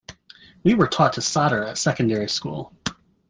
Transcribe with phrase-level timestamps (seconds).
[0.63, 2.73] We were taught to solder at secondary school.